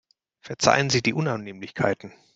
Verzeihen 0.39 0.89
Sie 0.89 1.03
die 1.03 1.13
Unannehmlichkeiten. 1.13 2.11